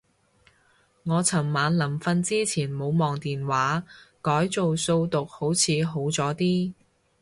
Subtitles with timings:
[1.03, 3.83] 我尋晚臨瞓之前冇望電話，
[4.19, 6.73] 改做數獨好似好咗啲